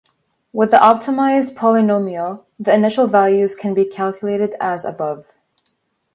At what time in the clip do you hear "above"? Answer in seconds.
4.83-5.35